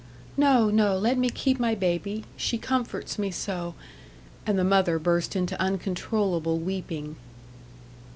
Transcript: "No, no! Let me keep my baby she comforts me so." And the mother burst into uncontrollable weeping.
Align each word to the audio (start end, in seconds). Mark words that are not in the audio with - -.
"No, 0.35 0.71
no! 0.71 0.97
Let 0.97 1.19
me 1.19 1.29
keep 1.29 1.59
my 1.59 1.75
baby 1.75 2.23
she 2.35 2.57
comforts 2.57 3.19
me 3.19 3.29
so." 3.29 3.75
And 4.47 4.57
the 4.57 4.63
mother 4.63 4.97
burst 4.97 5.35
into 5.35 5.61
uncontrollable 5.61 6.57
weeping. 6.57 7.17